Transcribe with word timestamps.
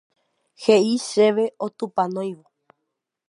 He'i 0.63 0.95
chéve 1.07 1.45
otupanóivo 1.65 2.45